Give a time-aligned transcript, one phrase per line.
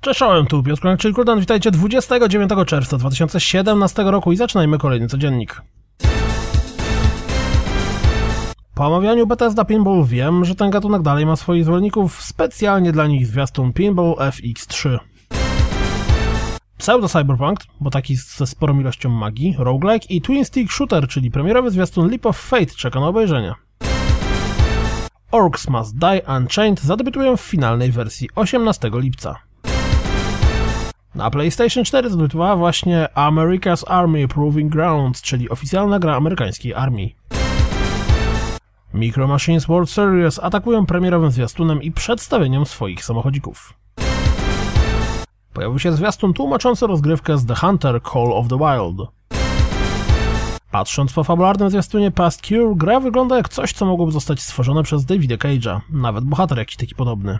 [0.00, 1.40] Cześć, tu Piotr czyli Kuldan.
[1.40, 5.62] Witajcie 29 czerwca 2017 roku i zaczynajmy kolejny codziennik.
[8.74, 13.26] Po omawianiu Bethesda Pinball wiem, że ten gatunek dalej ma swoich zwolenników, specjalnie dla nich
[13.26, 14.98] zwiastun Pinball FX3.
[16.82, 21.70] Pseudo Cyberpunk, bo taki ze sporą ilością magii, roguelike i Twin Stick Shooter, czyli premierowy
[21.70, 23.54] zwiastun Leap of Fate czeka na obejrzenie.
[25.30, 29.36] Orcs Must Die Unchained zadebiutują w finalnej wersji 18 lipca.
[31.14, 37.16] Na PlayStation 4 zadebiutowała właśnie America's Army Proving Grounds, czyli oficjalna gra amerykańskiej armii.
[38.94, 43.81] Micro Machines World Series atakują premierowym zwiastunem i przedstawieniem swoich samochodzików.
[45.52, 49.08] Pojawił się zwiastun tłumaczący rozgrywkę z The Hunter Call of the Wild.
[50.70, 55.04] Patrząc po fabularnym zwiastunie Past Cure, gra wygląda jak coś, co mogłoby zostać stworzone przez
[55.04, 57.38] Davida Cage'a, nawet bohater jakiś taki podobny.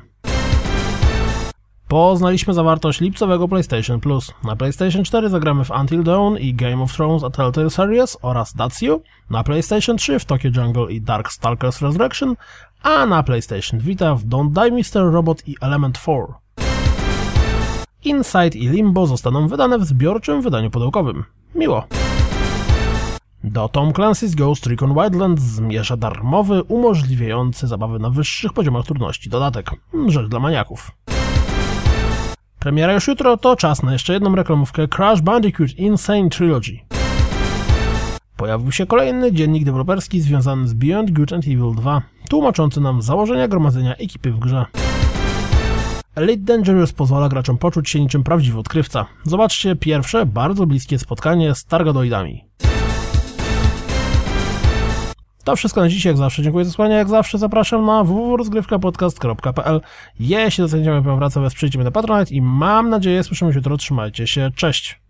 [1.89, 4.35] Poznaliśmy zawartość lipcowego PlayStation Plus.
[4.45, 8.55] Na PlayStation 4 zagramy w Until Dawn i Game of Thrones A Telltale Series oraz
[8.55, 12.37] Datsu, na PlayStation 3 w Tokyo Jungle i Dark Stalkers Resurrection,
[12.83, 15.13] a na PlayStation Vita w Don't Die Mr.
[15.13, 16.42] Robot i Element 4.
[18.05, 21.25] Inside i Limbo zostaną wydane w zbiorczym wydaniu pudełkowym.
[21.55, 21.85] Miło!
[23.45, 29.71] Do Tom Clancy's Ghost Recon Wildlands zmierza darmowy, umożliwiający zabawy na wyższych poziomach trudności dodatek.
[30.09, 30.91] Rzecz dla maniaków.
[32.59, 36.79] Premiera już jutro, to czas na jeszcze jedną reklamówkę Crash Bandicoot Insane Trilogy.
[38.37, 43.49] Pojawił się kolejny dziennik deweloperski związany z Beyond Good and Evil 2, tłumaczący nam założenia
[43.49, 44.67] gromadzenia ekipy w grze.
[46.15, 49.07] Elite Dangerous pozwala graczom poczuć się niczym prawdziwy odkrywca.
[49.25, 52.45] Zobaczcie pierwsze, bardzo bliskie spotkanie z Targadoidami.
[55.45, 56.43] To wszystko na dziś, jak zawsze.
[56.43, 59.81] Dziękuję za słuchanie, jak zawsze zapraszam na www.rozgrywkapodcast.pl
[60.21, 63.77] Jeśli doceniamy moją pracę, wesprzyjcie mnie na Patronite i mam nadzieję, słyszymy się jutro.
[63.77, 65.02] Trzymajcie się, cześć!